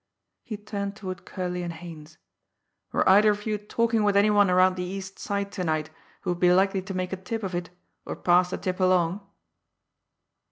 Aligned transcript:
He 0.43 0.57
turned 0.57 0.95
toward 0.95 1.25
Curley 1.25 1.61
and 1.61 1.73
Haines. 1.73 2.17
"Were 2.91 3.07
either 3.07 3.29
of 3.29 3.45
you 3.45 3.59
talking 3.59 4.01
with 4.03 4.17
any 4.17 4.31
one 4.31 4.49
around 4.49 4.75
the 4.75 4.81
East 4.83 5.19
Side 5.19 5.51
to 5.51 5.63
night 5.63 5.91
who 6.21 6.31
would 6.31 6.39
be 6.39 6.51
likely 6.51 6.81
to 6.81 6.95
make 6.95 7.13
a 7.13 7.17
tip 7.17 7.43
of 7.43 7.53
it, 7.53 7.69
or 8.03 8.15
pass 8.15 8.49
the 8.49 8.57
tip 8.57 8.79
along?" 8.79 9.21